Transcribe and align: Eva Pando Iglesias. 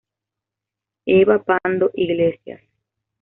Eva 1.17 1.37
Pando 1.45 1.91
Iglesias. 1.93 2.63